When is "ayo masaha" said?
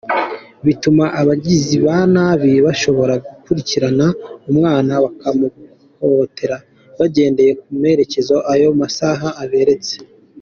8.53-9.29